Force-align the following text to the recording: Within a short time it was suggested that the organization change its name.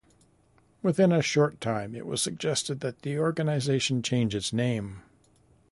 Within 0.81 1.11
a 1.11 1.21
short 1.21 1.61
time 1.61 1.93
it 1.93 2.07
was 2.07 2.23
suggested 2.23 2.79
that 2.79 3.03
the 3.03 3.19
organization 3.19 4.01
change 4.01 4.33
its 4.33 4.51
name. 4.51 5.03